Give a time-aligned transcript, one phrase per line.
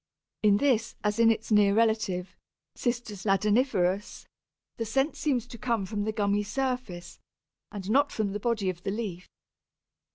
[0.41, 2.35] In this, as in its near relative,
[2.73, 2.89] C.
[2.89, 4.25] ladaniferus,
[4.77, 7.19] the scent seems to come from the gummy surface,
[7.71, 9.27] and not from the body of the leaf.